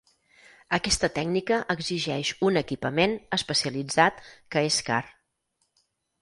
Aquesta 0.77 1.09
tècnica 1.17 1.59
exigeix 1.73 2.31
un 2.47 2.57
equipament 2.63 3.13
especialitzat 3.39 4.25
que 4.57 4.65
és 4.71 4.81
car. 4.91 5.01